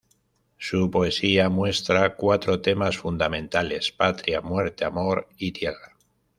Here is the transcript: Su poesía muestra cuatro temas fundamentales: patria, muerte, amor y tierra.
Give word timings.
Su 0.57 0.89
poesía 0.89 1.47
muestra 1.49 2.15
cuatro 2.15 2.59
temas 2.59 2.97
fundamentales: 2.97 3.91
patria, 3.91 4.41
muerte, 4.41 4.83
amor 4.83 5.27
y 5.37 5.51
tierra. 5.51 5.95